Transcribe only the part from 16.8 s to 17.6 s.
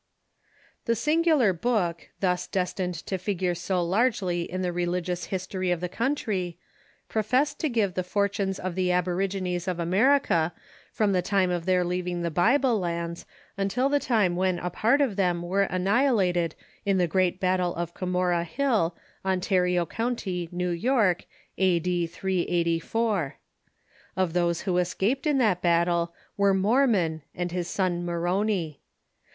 in the great